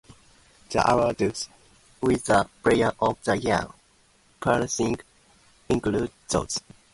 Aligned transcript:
The 0.71 0.91
awards 0.91 1.47
with 2.01 2.25
the 2.25 2.49
"player 2.63 2.91
of 2.99 3.23
the 3.23 3.37
year" 3.37 3.67
phrasing 4.41 4.97
include 5.69 6.11
these. 6.27 6.59